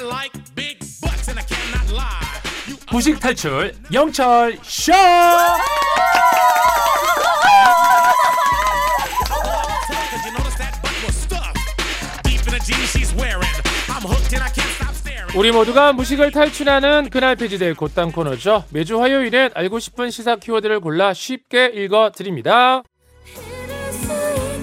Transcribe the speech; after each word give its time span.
I 0.00 0.02
like 0.02 0.32
big 0.54 0.78
butts 1.02 1.28
and 1.28 1.38
I 1.38 1.44
cannot 1.44 1.92
lie. 1.92 2.40
You 2.66 2.76
무식 2.90 3.20
탈출 3.20 3.74
영철 3.92 4.58
쇼. 4.62 4.92
우리 15.36 15.52
모두가 15.52 15.92
무식을 15.92 16.32
탈출하는 16.32 17.10
그날 17.10 17.36
폐지될 17.36 17.74
곧단 17.74 18.10
코너죠. 18.10 18.64
매주 18.70 19.00
화요일엔 19.00 19.50
알고 19.54 19.78
싶은 19.78 20.10
시사 20.10 20.36
키워드를 20.36 20.80
골라 20.80 21.12
쉽게 21.12 21.66
읽어 21.66 22.10
드립니다. 22.10 22.82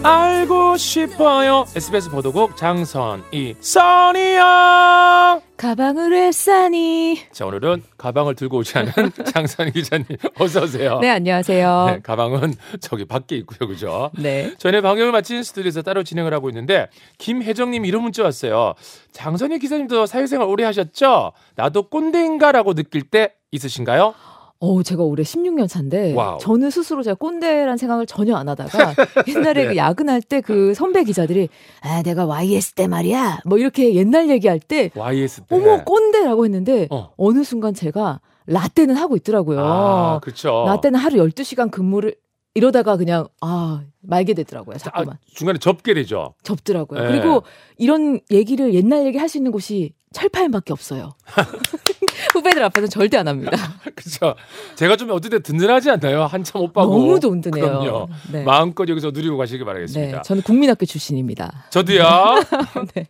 알고 0.04 0.78
싶어요. 0.78 1.66
SBS 1.76 2.10
보도국 2.10 2.56
장선이 2.56 3.56
써니야. 3.60 5.40
가방을 5.58 6.12
왜 6.12 6.32
싸니? 6.32 7.20
자 7.32 7.46
오늘은 7.48 7.84
가방을 7.98 8.36
들고 8.36 8.58
오지 8.58 8.78
않은 8.78 8.92
장선희 9.34 9.72
기자님 9.72 10.06
어서 10.40 10.62
오세요. 10.64 11.00
네, 11.00 11.10
안녕하세요. 11.10 11.86
네, 11.88 12.00
가방은 12.04 12.54
저기 12.80 13.06
밖에 13.06 13.36
있고요, 13.38 13.68
그죠? 13.68 14.12
네. 14.18 14.54
전에 14.60 14.82
방송을 14.82 15.12
마친 15.12 15.42
스튜디오에서 15.42 15.82
따로 15.82 16.04
진행을 16.04 16.34
하고 16.34 16.50
있는데 16.50 16.88
김혜정님 17.18 17.86
이런 17.86 18.04
문자 18.04 18.24
왔어요. 18.24 18.76
장선희 19.14 19.58
기자님도 19.60 20.06
사회생활 20.06 20.48
오래 20.48 20.64
하셨죠? 20.66 21.34
나도 21.56 21.90
꼰대인가라고 21.90 22.76
느낄 22.76 23.02
때 23.02 23.34
있으신가요? 23.52 24.14
어, 24.60 24.82
제가 24.84 25.04
올해 25.04 25.24
16년 25.24 25.68
차인데 25.68 26.14
와우. 26.14 26.40
저는 26.40 26.70
스스로 26.70 27.04
제가 27.04 27.16
꼰대란 27.16 27.78
생각을 27.78 28.06
전혀 28.06 28.36
안 28.36 28.50
하다가 28.50 28.94
옛날에 29.28 29.64
네. 29.64 29.68
그 29.70 29.76
야근할 29.78 30.22
때 30.22 30.42
그 30.42 30.74
선배 30.74 31.04
기자들이 31.04 31.50
아, 31.82 32.02
내가 32.04 32.26
YS 32.26 32.74
때 32.74 32.88
말이야. 32.88 33.40
뭐 33.46 33.58
이렇게 33.58 33.94
옛날 33.96 34.30
얘기할 34.30 34.60
때 34.60 34.90
YS 34.96 35.42
때. 35.42 35.56
어머, 35.56 35.84
꼰대라고 35.84 36.46
했는데 36.46 36.88
어. 36.90 37.12
어. 37.16 37.34
느 37.34 37.44
순간 37.44 37.74
제가 37.74 38.20
라떼는 38.48 38.96
하고 38.96 39.16
있더라고요. 39.18 39.60
아, 39.60 40.20
그렇죠. 40.22 40.64
라떼는 40.68 40.98
하루 41.00 41.18
12시간 41.28 41.70
근무를 41.70 42.16
이러다가 42.56 42.98
그냥 42.98 43.28
아, 43.42 43.84
말게 44.02 44.34
되더라고요. 44.34 44.76
아, 44.76 44.78
자꾸만. 44.80 45.18
중간에 45.34 45.60
접게 45.60 45.94
되죠. 45.94 46.34
접더라고요. 46.44 47.02
네. 47.04 47.08
그리고 47.12 47.44
이런 47.78 48.20
얘기를 48.32 48.74
옛날 48.74 49.06
얘기 49.06 49.18
할 49.18 49.28
수 49.30 49.38
있는 49.38 49.52
곳이 49.52 49.94
철파엠밖에 50.14 50.72
없어요. 50.74 51.12
후배들 52.34 52.64
앞에서는 52.64 52.90
절대 52.90 53.18
안 53.18 53.28
합니다. 53.28 53.52
그렇죠. 53.96 54.36
제가 54.76 54.96
좀 54.96 55.12
어쨌든 55.12 55.42
든든하지 55.42 55.90
않나요? 55.92 56.24
한참 56.26 56.62
오빠고. 56.62 56.92
너무 56.92 57.20
든든해요. 57.20 57.66
그럼요. 57.66 58.10
네. 58.32 58.44
마음껏 58.44 58.88
여기서 58.88 59.12
누리고 59.12 59.38
가시기 59.38 59.60
네, 59.60 59.66
바라겠습니다. 59.66 60.22
저는 60.22 60.42
국민학교 60.44 60.86
출신입니다. 60.86 61.66
저도요. 61.70 62.04
네. 62.96 63.08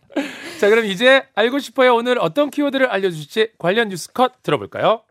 자, 0.60 0.68
그럼 0.68 0.84
이제 0.86 1.22
알고 1.34 1.58
싶어요. 1.58 1.94
오늘 1.94 2.18
어떤 2.18 2.50
키워드를 2.50 2.86
알려주실지 2.86 3.52
관련 3.58 3.88
뉴스 3.88 4.12
컷 4.12 4.42
들어볼까요? 4.42 5.02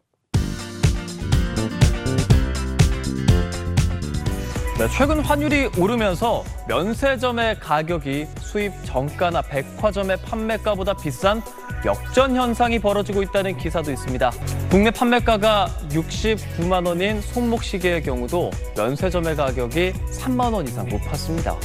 네, 4.79 4.87
최근 4.95 5.21
환율이 5.21 5.71
오르면서 5.79 6.43
면세점의 6.67 7.59
가격이 7.59 8.27
수입 8.41 8.71
정가나 8.85 9.41
백화점의 9.41 10.17
판매가보다 10.21 10.93
비싼 10.93 11.41
역전 11.85 12.35
현상이 12.35 12.79
벌어지고 12.79 13.21
있다는 13.21 13.57
기사도 13.57 13.91
있습니다. 13.91 14.31
국내 14.69 14.91
판매가가 14.91 15.67
69만 15.89 16.87
원인 16.87 17.21
손목시계의 17.21 18.03
경우도 18.03 18.51
면세점의 18.75 19.35
가격이 19.35 19.93
3만 20.11 20.53
원 20.53 20.67
이상 20.67 20.87
높았습니다. 20.89 21.55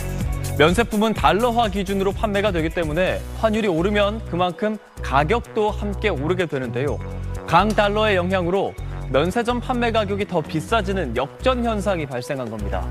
면세품은 0.58 1.14
달러화 1.14 1.68
기준으로 1.68 2.12
판매가 2.12 2.52
되기 2.52 2.68
때문에 2.68 3.20
환율이 3.40 3.68
오르면 3.68 4.27
그만큼 4.27 4.77
가격도 5.02 5.70
함께 5.70 6.10
오르게 6.10 6.46
되는데요. 6.46 6.98
강 7.46 7.68
달러의 7.68 8.17
영향으로 8.17 8.74
면세점 9.11 9.61
판매 9.61 9.90
가격이 9.90 10.27
더 10.27 10.40
비싸지는 10.40 11.17
역전 11.17 11.64
현상이 11.64 12.06
발생한 12.06 12.50
겁니다. 12.50 12.86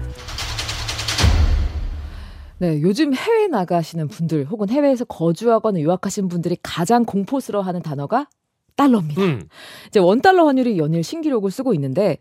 네, 2.62 2.80
요즘 2.84 3.16
해외 3.16 3.48
나가시는 3.48 4.08
분들 4.08 4.46
혹은 4.46 4.70
해외에서 4.70 5.04
거주하거나 5.06 5.80
유학하신 5.80 6.28
분들이 6.28 6.56
가장 6.62 7.06
공포스러워하는 7.06 7.82
단어가 7.82 8.28
달러입니다. 8.76 9.20
음. 9.20 9.48
이제 9.88 10.00
원 10.00 10.22
달러 10.22 10.46
환율이 10.46 10.78
연일 10.78 11.04
신기록을 11.04 11.50
쓰고 11.50 11.74
있는데 11.74 12.20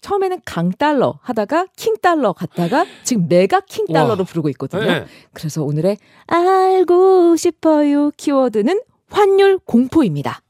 처음에는 0.00 0.40
강달러 0.46 1.18
하다가 1.20 1.66
킹달러 1.76 2.32
갔다가 2.32 2.86
지금 3.04 3.28
메가 3.28 3.60
킹달러로 3.60 4.20
와. 4.20 4.24
부르고 4.24 4.48
있거든요. 4.50 4.86
네. 4.86 5.04
그래서 5.34 5.62
오늘의 5.62 5.98
알고 6.26 7.36
싶어요 7.36 8.12
키워드는 8.16 8.80
환율 9.10 9.58
공포입니다. 9.58 10.40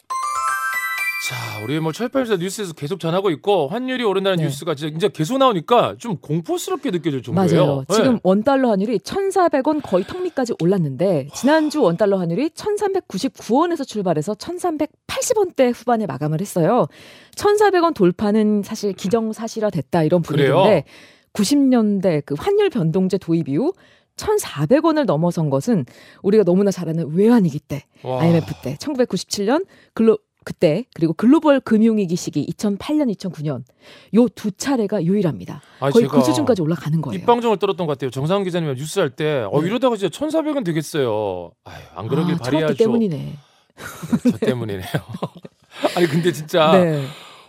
자, 1.24 1.62
우리 1.62 1.78
뭐 1.78 1.92
철파에서 1.92 2.36
뉴스에서 2.36 2.72
계속 2.72 2.98
전하고 2.98 3.30
있고 3.30 3.68
환율이 3.68 4.02
오른다는 4.02 4.38
네. 4.38 4.44
뉴스가 4.44 4.74
진짜 4.74 4.96
이제 4.96 5.08
계속 5.08 5.38
나오니까 5.38 5.94
좀 5.98 6.16
공포스럽게 6.16 6.90
느껴질 6.90 7.22
정도예요. 7.22 7.64
맞아요. 7.64 7.84
네. 7.88 7.94
지금 7.94 8.18
원달러 8.24 8.70
환율이 8.70 8.98
1,400원 8.98 9.82
거의 9.84 10.04
턱 10.04 10.20
밑까지 10.20 10.54
올랐는데 10.60 11.28
지난주 11.32 11.80
원달러 11.80 12.18
환율이 12.18 12.48
1,399원에서 12.48 13.86
출발해서 13.86 14.34
1,380원대 14.34 15.72
후반에 15.72 16.06
마감을 16.06 16.40
했어요. 16.40 16.88
1,400원 17.36 17.94
돌파는 17.94 18.64
사실 18.64 18.92
기정사실화 18.92 19.70
됐다 19.70 20.02
이런 20.02 20.22
그래요? 20.22 20.56
분위기인데 20.56 20.84
90년대 21.34 22.22
그 22.26 22.34
환율 22.36 22.68
변동제 22.68 23.18
도입 23.18 23.48
이후 23.48 23.72
1,400원을 24.16 25.04
넘어선 25.04 25.50
것은 25.50 25.86
우리가 26.22 26.42
너무나 26.42 26.72
잘 26.72 26.88
아는 26.88 27.14
외환위기 27.14 27.60
때, 27.60 27.84
와. 28.02 28.20
IMF 28.22 28.52
때, 28.62 28.76
1997년 28.76 29.64
글로 29.94 30.18
그때 30.44 30.84
그리고 30.94 31.12
글로벌 31.12 31.60
금융위기 31.60 32.16
시기 32.16 32.46
2008년, 32.46 33.14
2009년 33.16 33.62
요 34.16 34.28
두 34.34 34.50
차례가 34.52 35.02
유일합니다. 35.04 35.62
아, 35.80 35.90
거의 35.90 36.06
그 36.08 36.20
수준까지 36.22 36.62
올라가는 36.62 37.00
거예요. 37.00 37.18
입방정을 37.20 37.58
떨었던 37.58 37.86
것 37.86 37.92
같아요. 37.92 38.10
정상훈 38.10 38.44
기자님이 38.44 38.74
뉴스 38.74 38.98
할 39.00 39.10
때, 39.10 39.46
어, 39.50 39.60
네. 39.60 39.66
이러다가 39.68 39.96
진짜 39.96 40.16
1,400원 40.26 40.64
되겠어요. 40.64 41.52
아유, 41.64 41.82
안 41.94 42.08
그러길 42.08 42.34
아, 42.34 42.38
바래야죠. 42.38 42.74
때문이네. 42.74 43.16
네, 43.16 44.30
저 44.30 44.38
때문이네요. 44.38 44.82
아니, 45.96 46.06
근데 46.06 46.32
진짜, 46.32 46.72
네. 46.72 47.04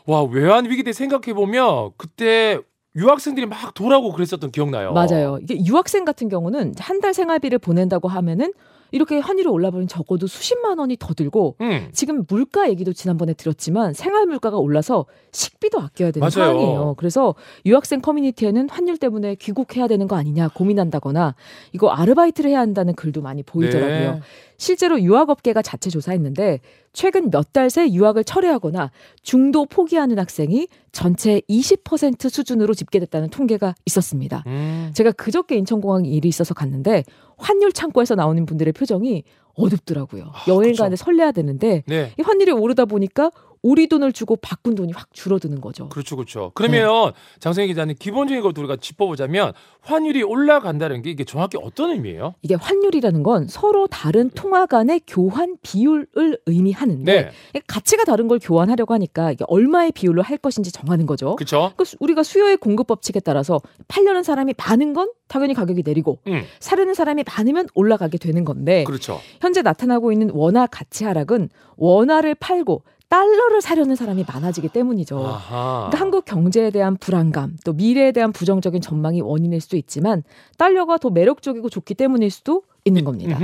와, 0.06 0.24
외환 0.24 0.70
위기 0.70 0.84
때 0.84 0.94
생각해 0.94 1.34
보면, 1.34 1.92
그때 1.98 2.60
유학생들이 2.96 3.48
막 3.48 3.74
돌아오고 3.74 4.12
그랬었던 4.14 4.52
기억나요. 4.52 4.94
맞아요. 4.94 5.40
이게 5.42 5.58
유학생 5.66 6.06
같은 6.06 6.30
경우는 6.30 6.74
한 6.78 7.02
달 7.02 7.14
생활비를 7.14 7.58
보낸다고 7.60 8.08
하면은 8.08 8.54
이렇게 8.94 9.18
환율이 9.20 9.48
올라버린 9.50 9.88
적어도 9.88 10.28
수십만 10.28 10.78
원이 10.78 10.98
더 11.00 11.14
들고 11.16 11.56
음. 11.62 11.90
지금 11.94 12.24
물가 12.28 12.70
얘기도 12.70 12.94
지난번에 12.94 13.34
들었지만 13.34 13.94
생활 13.94 14.28
물가가 14.28 14.58
올라서 14.58 15.06
식비도 15.32 15.80
아껴야 15.80 16.12
되는 16.12 16.22
맞아요. 16.22 16.32
상황이에요. 16.32 16.94
그래서 16.98 17.34
유학생 17.66 18.02
커뮤니티에는 18.02 18.70
환율 18.70 18.98
때문에 18.98 19.36
귀국해야 19.36 19.88
되는 19.88 20.08
거 20.08 20.16
아니냐 20.16 20.50
고민한다거나 20.50 21.34
이거 21.74 21.90
아르바이트를 21.90 22.52
해야 22.52 22.60
한다는 22.60 22.94
글도 22.94 23.22
많이 23.24 23.42
보이더라고요. 23.42 24.14
네. 24.14 24.20
실제로 24.58 25.02
유학업계가 25.02 25.62
자체 25.64 25.90
조사했는데 25.90 26.60
최근 26.94 27.32
몇 27.32 27.52
달 27.52 27.70
새 27.70 27.92
유학을 27.92 28.24
철회하거나 28.24 28.92
중도 29.24 29.66
포기하는 29.66 30.20
학생이 30.20 30.68
전체 30.92 31.42
20% 31.50 32.30
수준으로 32.30 32.74
집계됐다는 32.76 33.30
통계가 33.30 33.74
있었습니다. 33.86 34.44
음. 34.46 34.92
제가 34.94 35.12
그저께 35.14 35.56
인천공항에 35.56 36.08
일이 36.08 36.28
있어서 36.30 36.54
갔는데 36.54 37.04
환율 37.44 37.72
창고에서 37.72 38.16
나오는 38.16 38.46
분들의 38.46 38.74
표정이 38.74 39.24
어둡더라고요. 39.56 40.32
아, 40.34 40.46
여행. 40.48 40.74
가는데 40.76 40.96
설레야 40.96 41.32
되는데 41.32 41.84
네. 41.86 42.12
이 42.18 42.22
환율이 42.24 42.52
오르다 42.52 42.86
보니까 42.86 43.30
우리 43.64 43.88
돈을 43.88 44.12
주고 44.12 44.36
바꾼 44.36 44.76
돈이 44.76 44.92
확 44.94 45.08
줄어드는 45.14 45.62
거죠. 45.62 45.88
그렇죠, 45.88 46.18
그렇죠. 46.18 46.52
그러면 46.54 47.14
장성희 47.40 47.68
기자님 47.70 47.96
기본적인 47.98 48.44
것도 48.44 48.60
우리가 48.62 48.76
짚어보자면 48.76 49.54
환율이 49.80 50.22
올라간다는 50.22 51.02
게 51.02 51.10
이게 51.12 51.24
정확히 51.24 51.58
어떤 51.62 51.92
의미예요? 51.92 52.36
이게 52.42 52.56
환율이라는 52.56 53.24
건 53.24 53.48
서로 53.48 53.88
다른 53.88 54.30
통화 54.32 54.66
간의 54.66 55.02
교환 55.08 55.56
비율을 55.64 56.40
의미하는데 56.46 57.32
네, 57.54 57.62
가치가 57.66 58.04
다른 58.04 58.28
걸 58.28 58.38
교환하려고 58.40 58.94
하니까 58.94 59.32
이게 59.32 59.46
얼마의 59.48 59.94
비율로 59.94 60.22
할 60.24 60.38
것인지 60.38 60.74
정하는 60.74 61.06
거죠. 61.06 61.38
그렇죠. 61.38 61.72
그 61.78 61.86
수- 61.86 61.96
우리가 62.02 62.24
수요의 62.24 62.58
공급 62.58 62.88
법칙에 62.88 63.22
따라서 63.22 63.62
팔려는 63.88 64.24
사람이 64.24 64.56
많은 64.58 64.92
건 64.94 65.10
당연히 65.30 65.54
가격이 65.54 65.84
내리고 65.86 66.20
음, 66.28 66.44
사려는 66.60 66.94
사람이 66.94 67.24
많으면 67.26 67.68
올라가게 67.76 68.18
되는 68.18 68.44
건데 68.44 68.84
그렇죠. 68.84 69.20
현재 69.40 69.62
나타나고 69.62 70.12
있는 70.12 70.30
원화 70.34 70.68
가치 70.68 71.06
하락은 71.06 71.48
원화를 71.78 72.36
팔고 72.36 72.84
달러를 73.14 73.62
사려는 73.62 73.96
사람이 73.96 74.26
많아지기 74.28 74.70
때문이죠. 74.70 75.18
그러니까 75.18 75.92
한국 75.94 76.26
경제에 76.26 76.72
대한 76.72 76.98
불안감, 76.98 77.56
또 77.64 77.72
미래에 77.72 78.12
대한 78.12 78.32
부정적인 78.32 78.82
전망이 78.82 79.22
원인일 79.22 79.62
수도 79.62 79.78
있지만 79.78 80.24
달러가 80.58 80.98
더 80.98 81.12
매력적이고 81.12 81.70
좋기 81.70 81.94
때문일 81.94 82.32
수도 82.32 82.64
있는 82.86 83.04
겁니다. 83.04 83.38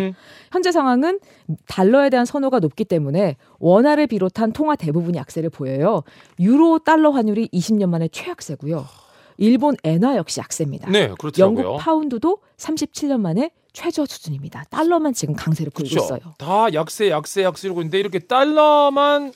현재 0.51 0.71
상황은 0.71 1.19
달러에 1.67 2.09
대한 2.09 2.25
선호가 2.25 2.57
높기 2.57 2.83
때문에 2.83 3.37
원화를 3.59 4.07
비롯한 4.07 4.53
통화 4.53 4.75
대부분이 4.75 5.19
약세를 5.19 5.51
보여요. 5.51 6.01
유로 6.39 6.79
달러 6.79 7.11
환율이 7.11 7.49
20년 7.49 7.89
만에 7.89 8.07
최악세고요. 8.07 8.87
일본 9.37 9.75
엔화 9.83 10.17
역시 10.17 10.39
약세입니다. 10.39 10.89
네, 10.89 11.13
그렇더라고요. 11.19 11.63
영국 11.63 11.79
파운드도 11.79 12.39
37년 12.57 13.19
만에 13.19 13.51
최저 13.71 14.03
수준입니다. 14.03 14.65
달러만 14.71 15.13
지금 15.13 15.35
강세를 15.35 15.71
보이고 15.75 15.91
그렇죠. 15.91 16.15
있어요. 16.15 16.33
다 16.39 16.73
약세, 16.73 17.11
약세, 17.11 17.43
약세 17.43 17.67
이러고 17.67 17.81
있는데 17.81 17.99
이렇게 17.99 18.17
달러만 18.17 19.31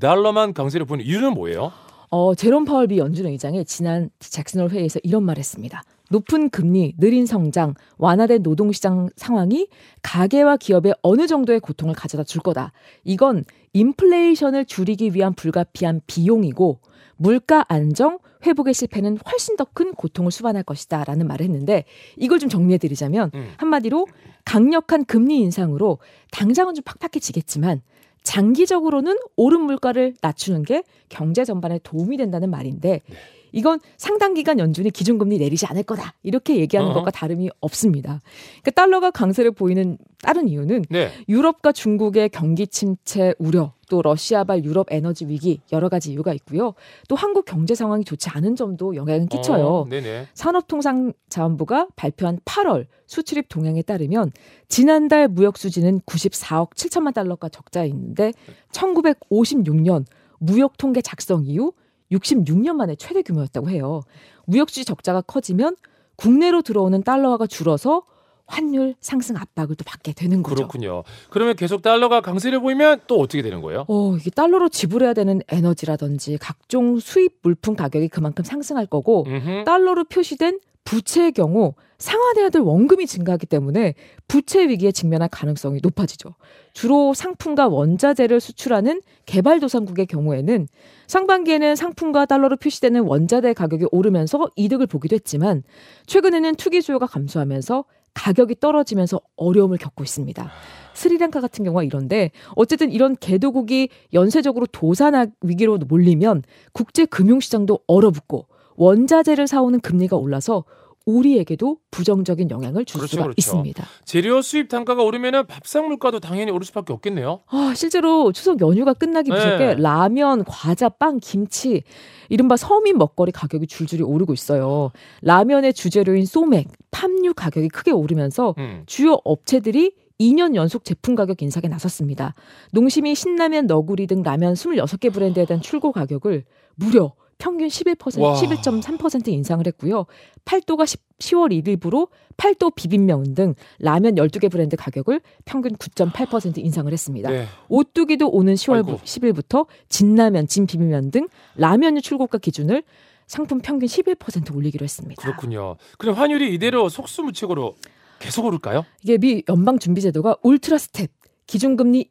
달러만 0.00 0.52
강세를 0.52 0.86
보이는 0.86 1.04
이유는 1.04 1.34
뭐예요? 1.34 1.72
어, 2.10 2.34
제롬 2.34 2.64
파월 2.64 2.86
미 2.86 2.98
연준 2.98 3.26
의장이 3.26 3.64
지난 3.64 4.10
잭슨홀 4.20 4.70
회의에서 4.70 5.00
이런 5.02 5.24
말했습니다. 5.24 5.82
높은 6.08 6.50
금리, 6.50 6.94
느린 6.98 7.26
성장, 7.26 7.74
완화된 7.98 8.42
노동시장 8.42 9.10
상황이 9.16 9.68
가계와 10.02 10.56
기업에 10.56 10.92
어느 11.02 11.26
정도의 11.26 11.58
고통을 11.58 11.94
가져다 11.94 12.22
줄 12.22 12.42
거다. 12.42 12.72
이건 13.02 13.44
인플레이션을 13.72 14.66
줄이기 14.66 15.14
위한 15.14 15.34
불가피한 15.34 16.02
비용이고 16.06 16.78
물가 17.16 17.64
안정, 17.68 18.18
회복의 18.44 18.72
실패는 18.74 19.18
훨씬 19.28 19.56
더 19.56 19.64
큰 19.64 19.92
고통을 19.92 20.30
수반할 20.30 20.62
것이다. 20.62 21.02
라는 21.04 21.26
말을 21.26 21.44
했는데 21.44 21.84
이걸 22.16 22.38
좀 22.38 22.48
정리해 22.48 22.78
드리자면 22.78 23.30
음. 23.34 23.50
한마디로 23.56 24.06
강력한 24.44 25.04
금리 25.04 25.40
인상으로 25.40 25.98
당장은 26.30 26.74
좀 26.74 26.84
팍팍해지겠지만 26.84 27.82
장기적으로는 28.26 29.16
오른 29.36 29.60
물가를 29.60 30.14
낮추는 30.20 30.64
게 30.64 30.82
경제 31.08 31.44
전반에 31.44 31.78
도움이 31.84 32.16
된다는 32.16 32.50
말인데 32.50 33.02
네. 33.08 33.16
이건 33.52 33.80
상당 33.96 34.34
기간 34.34 34.58
연준이 34.58 34.90
기준금리 34.90 35.38
내리지 35.38 35.66
않을 35.66 35.82
거다 35.82 36.14
이렇게 36.22 36.56
얘기하는 36.56 36.90
어허. 36.90 37.00
것과 37.00 37.10
다름이 37.10 37.50
없습니다. 37.60 38.20
그러니까 38.62 38.70
달러가 38.72 39.10
강세를 39.10 39.52
보이는 39.52 39.98
다른 40.22 40.48
이유는 40.48 40.86
네. 40.90 41.10
유럽과 41.28 41.72
중국의 41.72 42.30
경기 42.30 42.66
침체 42.66 43.34
우려, 43.38 43.72
또 43.88 44.02
러시아발 44.02 44.64
유럽 44.64 44.86
에너지 44.90 45.26
위기 45.26 45.60
여러 45.72 45.88
가지 45.88 46.12
이유가 46.12 46.32
있고요. 46.34 46.74
또 47.08 47.16
한국 47.16 47.44
경제 47.44 47.74
상황이 47.74 48.04
좋지 48.04 48.30
않은 48.30 48.56
점도 48.56 48.96
영향을 48.96 49.26
끼쳐요. 49.26 49.66
어. 49.66 49.86
산업통상자원부가 50.34 51.88
발표한 51.96 52.40
8월 52.44 52.86
수출입 53.06 53.48
동향에 53.48 53.82
따르면 53.82 54.32
지난달 54.68 55.28
무역 55.28 55.58
수지는 55.58 56.00
94억 56.00 56.70
7천만 56.70 57.14
달러가 57.14 57.48
적자에 57.48 57.86
있는데 57.88 58.32
1956년 58.72 60.04
무역 60.38 60.76
통계 60.76 61.00
작성 61.00 61.44
이후 61.44 61.72
66년 62.12 62.74
만에 62.74 62.94
최대 62.96 63.22
규모였다고 63.22 63.70
해요. 63.70 64.02
무역 64.44 64.70
수지 64.70 64.84
적자가 64.84 65.22
커지면 65.22 65.76
국내로 66.16 66.62
들어오는 66.62 67.02
달러화가 67.02 67.46
줄어서 67.46 68.02
환율 68.46 68.94
상승 69.00 69.36
압박을 69.36 69.74
또 69.74 69.84
받게 69.84 70.12
되는 70.12 70.42
거죠. 70.42 70.54
그렇군요. 70.54 71.02
그러면 71.30 71.56
계속 71.56 71.82
달러가 71.82 72.20
강세를 72.20 72.60
보이면 72.60 73.00
또 73.08 73.18
어떻게 73.18 73.42
되는 73.42 73.60
거예요? 73.60 73.84
어, 73.88 74.16
이게 74.16 74.30
달러로 74.30 74.68
지불해야 74.68 75.14
되는 75.14 75.40
에너지라든지 75.48 76.38
각종 76.38 77.00
수입 77.00 77.40
물품 77.42 77.74
가격이 77.74 78.08
그만큼 78.08 78.44
상승할 78.44 78.86
거고 78.86 79.24
음흠. 79.26 79.64
달러로 79.64 80.04
표시된 80.04 80.60
부채의 80.86 81.32
경우 81.32 81.74
상환해야 81.98 82.48
될 82.50 82.62
원금이 82.62 83.06
증가하기 83.06 83.46
때문에 83.46 83.94
부채 84.28 84.68
위기에 84.68 84.92
직면할 84.92 85.28
가능성이 85.30 85.80
높아지죠. 85.82 86.34
주로 86.72 87.12
상품과 87.12 87.68
원자재를 87.68 88.40
수출하는 88.40 89.02
개발도상국의 89.26 90.06
경우에는 90.06 90.68
상반기에는 91.06 91.74
상품과 91.74 92.26
달러로 92.26 92.56
표시되는 92.56 93.02
원자재 93.02 93.54
가격이 93.54 93.86
오르면서 93.90 94.50
이득을 94.56 94.86
보기도 94.86 95.14
했지만 95.14 95.62
최근에는 96.06 96.54
투기 96.54 96.80
수요가 96.80 97.06
감소하면서 97.06 97.84
가격이 98.14 98.60
떨어지면서 98.60 99.20
어려움을 99.36 99.78
겪고 99.78 100.04
있습니다. 100.04 100.50
스리랑카 100.94 101.40
같은 101.40 101.64
경우가 101.64 101.82
이런데 101.82 102.30
어쨌든 102.54 102.90
이런 102.90 103.16
개도국이 103.16 103.88
연쇄적으로 104.14 104.66
도산 104.66 105.32
위기로 105.42 105.78
몰리면 105.78 106.42
국제 106.72 107.04
금융 107.04 107.40
시장도 107.40 107.80
얼어붙고 107.86 108.46
원자재를 108.76 109.46
사오는 109.46 109.80
금리가 109.80 110.16
올라서 110.16 110.64
우리에게도 111.06 111.78
부정적인 111.92 112.50
영향을 112.50 112.84
줄 112.84 112.98
그렇죠, 112.98 113.10
수가 113.12 113.22
그렇죠. 113.22 113.34
있습니다. 113.38 113.84
재료 114.04 114.42
수입 114.42 114.68
단가가 114.68 115.04
오르면은 115.04 115.46
밥상 115.46 115.86
물가도 115.86 116.18
당연히 116.18 116.50
오를 116.50 116.66
수밖에 116.66 116.92
없겠네요. 116.92 117.42
아, 117.46 117.72
실제로 117.76 118.32
추석 118.32 118.60
연휴가 118.60 118.92
끝나기 118.92 119.30
네. 119.30 119.36
무섭게 119.36 119.74
라면, 119.78 120.44
과자, 120.44 120.88
빵, 120.88 121.20
김치, 121.22 121.84
이른바 122.28 122.56
서민 122.56 122.98
먹거리 122.98 123.30
가격이 123.30 123.68
줄줄이 123.68 124.02
오르고 124.02 124.32
있어요. 124.32 124.90
라면의 125.22 125.74
주재료인 125.74 126.26
소맥, 126.26 126.66
팜유 126.90 127.34
가격이 127.34 127.68
크게 127.68 127.92
오르면서 127.92 128.56
음. 128.58 128.82
주요 128.86 129.18
업체들이 129.24 129.94
2년 130.18 130.56
연속 130.56 130.82
제품 130.84 131.14
가격 131.14 131.40
인상에 131.40 131.68
나섰습니다. 131.68 132.34
농심이 132.72 133.14
신라면, 133.14 133.66
너구리 133.68 134.08
등 134.08 134.22
라면 134.22 134.54
26개 134.54 135.12
브랜드에 135.12 135.44
대한 135.44 135.60
출고 135.60 135.92
가격을 135.92 136.44
무려 136.74 137.12
평균 137.38 137.68
11%, 137.68 138.20
와. 138.20 138.34
11.3% 138.34 139.28
인상을 139.28 139.66
했고요. 139.66 140.06
팔도가 140.44 140.84
10, 140.86 141.34
월 141.34 141.50
1일부로 141.50 142.08
팔도 142.36 142.70
비빔면 142.70 143.34
등 143.34 143.54
라면 143.78 144.14
12개 144.16 144.50
브랜드 144.50 144.76
가격을 144.76 145.20
평균 145.44 145.74
9.8% 145.76 146.58
인상을 146.58 146.92
했습니다. 146.92 147.30
네. 147.30 147.46
오뚜기도 147.68 148.28
오는 148.28 148.54
10월 148.54 148.74
아이고. 148.86 148.98
10일부터 148.98 149.66
진라면, 149.88 150.46
진비빔면 150.46 151.10
등 151.10 151.28
라면류 151.56 152.00
출고가 152.02 152.38
기준을 152.38 152.82
상품 153.26 153.58
평균 153.58 153.88
11% 153.88 154.54
올리기로 154.54 154.84
했습니다. 154.84 155.20
그렇군요. 155.20 155.76
그럼 155.98 156.14
환율이 156.14 156.54
이대로 156.54 156.88
속수무책으로 156.88 157.74
계속 158.18 158.44
오를까요? 158.46 158.84
이게 159.02 159.18
미 159.18 159.42
연방준비제도가 159.48 160.36
ultra 160.42 160.78
step 160.78 161.10
기준금리 161.46 162.08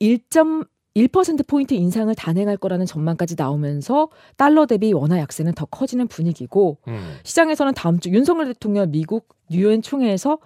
1.1%포인트 0.95 1.73
인상을 1.73 2.13
단행할 2.15 2.57
거라는 2.57 2.85
전망까지 2.85 3.35
나오면서 3.37 4.09
달러 4.37 4.65
대비 4.65 4.93
원화 4.93 5.19
약세는 5.19 5.53
더 5.53 5.65
커지는 5.65 6.07
분위기고 6.07 6.77
음. 6.87 7.17
시장에서는 7.23 7.73
다음 7.73 7.99
주 7.99 8.09
윤석열 8.09 8.47
대통령 8.47 8.89
미국 8.91 9.27
유엔 9.51 9.81
총회에서 9.81 10.37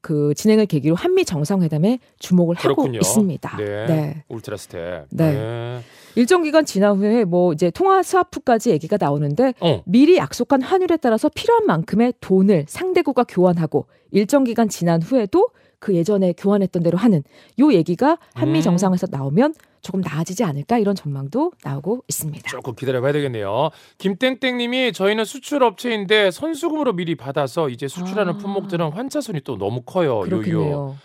그 0.00 0.32
진행을 0.34 0.66
계기로 0.66 0.94
한미 0.94 1.24
정상회담에 1.24 1.98
주목을 2.18 2.56
하고 2.56 2.76
그렇군요. 2.76 3.00
있습니다. 3.00 3.56
네. 3.56 4.24
ultra 4.28 4.56
step. 4.56 5.08
네. 5.10 5.80
일정 6.14 6.42
기간 6.42 6.64
지난 6.64 6.96
후에 6.96 7.24
뭐 7.24 7.52
이제 7.52 7.70
통화 7.70 8.02
스와프까지 8.02 8.70
얘기가 8.70 8.96
나오는데 8.98 9.54
어. 9.60 9.82
미리 9.84 10.16
약속한 10.16 10.62
환율에 10.62 10.96
따라서 10.96 11.28
필요한 11.28 11.66
만큼의 11.66 12.14
돈을 12.20 12.64
상대국과 12.68 13.24
교환하고 13.24 13.86
일정 14.12 14.44
기간 14.44 14.68
지난 14.68 15.02
후에도 15.02 15.48
그 15.80 15.94
예전에 15.94 16.32
교환했던 16.36 16.82
대로 16.82 16.96
하는 16.96 17.22
요 17.60 17.72
얘기가 17.72 18.18
한미 18.34 18.60
음. 18.60 18.62
정상에서 18.62 19.06
나오면 19.10 19.54
조금 19.82 20.00
나아지지 20.00 20.44
않을까 20.44 20.78
이런 20.78 20.94
전망도 20.94 21.52
나오고 21.62 22.04
있습니다. 22.08 22.48
조금 22.50 22.74
기다려봐야 22.74 23.12
되겠네요. 23.12 23.70
김땡땡님이 23.98 24.92
저희는 24.92 25.24
수출 25.24 25.62
업체인데 25.62 26.30
선수금으로 26.30 26.92
미리 26.92 27.14
받아서 27.14 27.68
이제 27.68 27.88
수출하는 27.88 28.34
아. 28.34 28.38
품목들은 28.38 28.90
환차손이 28.90 29.42
또 29.44 29.56
너무 29.58 29.82
커요. 29.82 30.20
그렇겠네요. 30.20 30.96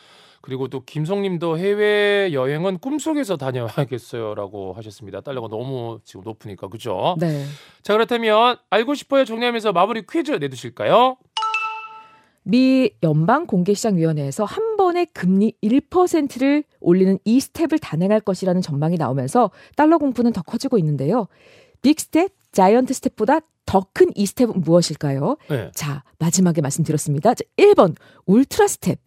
그리고 0.43 0.67
또 0.67 0.83
김성님도 0.83 1.57
해외 1.57 2.33
여행은 2.33 2.79
꿈속에서 2.79 3.37
다녀와야겠어요라고 3.37 4.73
하셨습니다. 4.73 5.21
달러가 5.21 5.47
너무 5.47 6.01
지금 6.03 6.21
높으니까 6.25 6.67
그죠? 6.67 7.15
네. 7.17 7.45
자 7.81 7.93
그렇다면 7.93 8.57
알고 8.69 8.93
싶어요 8.93 9.23
정리하면서 9.23 9.71
마무리 9.71 10.03
퀴즈 10.05 10.31
내두실까요? 10.33 11.15
미 12.43 12.91
연방 13.03 13.45
공개시장위원회에서 13.47 14.43
한 14.43 14.75
번에 14.75 15.05
금리 15.05 15.53
1%를 15.63 16.63
올리는 16.79 17.17
이 17.25 17.39
step을 17.39 17.79
단행할 17.79 18.19
것이라는 18.19 18.61
전망이 18.61 18.97
나오면서 18.97 19.51
달러 19.75 19.97
공포는 19.97 20.33
더 20.33 20.41
커지고 20.41 20.77
있는데요. 20.77 21.27
big 21.81 21.99
step, 21.99 22.31
giant 22.51 22.93
step보다 22.93 23.39
더 23.65 23.87
큰 23.95 24.11
이 24.15 24.25
step은 24.25 24.61
무엇일까요? 24.61 25.37
네. 25.49 25.71
자, 25.73 26.03
마지막에 26.19 26.59
말씀드렸습니다. 26.61 27.33
자, 27.33 27.43
1번 27.57 27.95
ultra 28.25 28.67
step, 28.67 28.99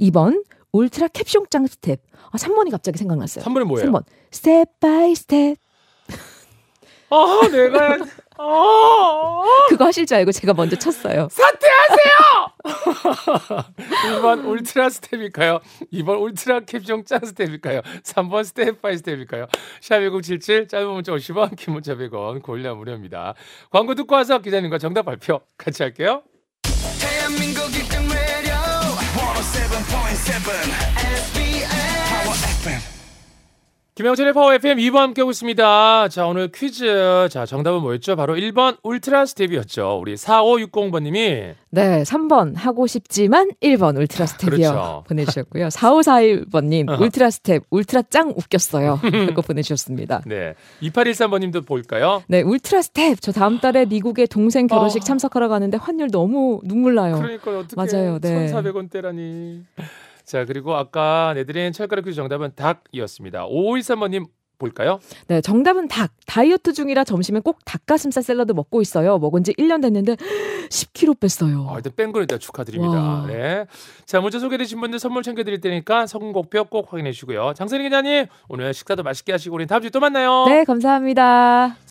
2번 0.00 0.42
울트라 0.72 1.08
캡숑짱 1.08 1.68
스텝. 1.68 2.00
아, 2.32 2.36
3번이 2.36 2.70
갑자기 2.72 2.98
생각났어요. 2.98 3.44
3번은 3.44 3.64
뭐예요? 3.64 3.88
3번 3.90 4.02
step 4.32 4.80
by 4.80 5.14
step. 5.14 5.56
아 7.10 7.40
내가 7.50 7.94
아 7.94 7.98
그거 9.68 9.86
하실 9.86 10.06
줄 10.06 10.16
알고 10.18 10.32
제가 10.32 10.54
먼저 10.54 10.76
쳤어요. 10.76 11.28
사퇴하세요. 11.30 12.10
1번 14.20 14.44
ultra 14.46 14.88
step일까요? 14.90 15.60
2번 15.92 16.20
울트라 16.20 16.60
캡숑 16.60 17.06
짱 17.06 17.20
step일까요? 17.24 17.80
3번 18.02 18.44
step 18.44 18.82
by 18.82 18.96
step일까요? 18.98 19.46
샵1077 19.82 20.68
짧은 20.68 20.88
문자 20.88 21.12
50원 21.12 21.56
긴 21.56 21.74
문자 21.74 21.94
100원 21.94 22.42
골라 22.42 22.74
무료입니다. 22.74 23.34
광고 23.70 23.94
듣고 23.94 24.14
와서 24.14 24.38
기자님과 24.38 24.78
정답 24.78 25.02
발표 25.02 25.40
같이 25.56 25.82
할게요. 25.82 26.22
대한민국 27.00 27.62
1등 27.62 28.02
매력 28.08 28.54
107.7 29.14 30.50
SBS 31.14 31.68
Power 32.08 32.36
FM 32.60 32.99
김영철의 34.00 34.32
파워 34.32 34.54
FM 34.54 34.78
2부 34.78 34.94
함께하고 34.94 35.30
있습니다. 35.30 36.08
자, 36.08 36.26
오늘 36.26 36.48
퀴즈. 36.50 37.28
자, 37.30 37.44
정답은 37.44 37.82
뭐였죠? 37.82 38.16
바로 38.16 38.34
1번 38.34 38.78
ultra 38.82 39.26
step이었죠. 39.26 39.98
우리 40.00 40.14
4560번님이 40.14 41.54
네, 41.68 42.02
3번 42.04 42.56
하고 42.56 42.86
싶지만 42.86 43.50
1번 43.60 43.98
ultra 44.00 44.24
step이요. 44.24 44.56
그렇죠. 44.56 45.04
보내주셨고요. 45.06 45.68
4541번님 45.68 46.88
어허. 46.88 47.04
ultra 47.04 47.28
step 47.28 47.64
ultra 47.68 48.04
짱 48.08 48.32
웃겼어요. 48.34 49.00
라고 49.28 49.42
보내주셨습니다. 49.42 50.22
네. 50.24 50.54
2813번님도 50.80 51.66
볼까요? 51.66 52.22
네, 52.26 52.40
ultra 52.40 52.80
step. 52.80 53.20
저 53.20 53.32
다음 53.32 53.60
달에 53.60 53.84
미국에 53.84 54.24
동생 54.24 54.66
결혼식 54.66 55.02
아. 55.02 55.04
참석하러 55.04 55.48
가는데 55.48 55.76
환율 55.76 56.08
너무 56.10 56.62
눈물 56.64 56.94
나요. 56.94 57.16
그러니까 57.16 57.58
어떻게 57.58 57.76
맞아요, 57.76 58.18
네. 58.18 58.50
1,400원대라니. 58.50 59.64
자, 60.30 60.44
그리고 60.44 60.76
아까 60.76 61.32
내드린 61.34 61.72
철가루 61.72 62.02
퀴즈 62.02 62.14
정답은 62.14 62.52
닭이었습니다. 62.54 63.48
5513번님 63.48 64.28
볼까요? 64.60 65.00
네, 65.26 65.40
정답은 65.40 65.88
닭. 65.88 66.12
다이어트 66.24 66.72
중이라 66.72 67.02
점심에 67.02 67.40
꼭 67.40 67.58
닭가슴살 67.64 68.22
샐러드 68.22 68.52
먹고 68.52 68.80
있어요. 68.80 69.18
먹은 69.18 69.42
지 69.42 69.52
1년 69.54 69.82
됐는데 69.82 70.14
10kg 70.68 71.18
뺐어요. 71.18 71.66
아, 71.68 71.78
일단 71.78 71.92
뺀 71.96 72.12
거는 72.12 72.28
축하드립니다. 72.38 72.94
와. 72.94 73.26
네. 73.26 73.66
자, 74.06 74.20
문자 74.20 74.38
소개되신 74.38 74.80
분들 74.80 75.00
선물 75.00 75.24
챙겨드릴 75.24 75.60
테니까 75.60 76.06
선곡표 76.06 76.66
꼭 76.66 76.92
확인해 76.92 77.10
주시고요. 77.10 77.54
장선희 77.56 77.82
기자님, 77.82 78.26
오늘 78.48 78.72
식사도 78.72 79.02
맛있게 79.02 79.32
하시고 79.32 79.56
우리 79.56 79.66
다음 79.66 79.80
주에 79.80 79.90
또 79.90 79.98
만나요. 79.98 80.44
네, 80.46 80.62
감사합니다. 80.62 81.76